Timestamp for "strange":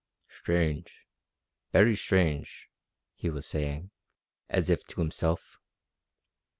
0.29-1.05, 1.95-2.69